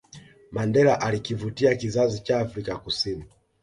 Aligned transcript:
Mandela 0.51 1.01
alikivutia 1.01 1.75
kizazicha 1.75 2.39
Afrika 2.39 2.77
Kusini 2.77 3.25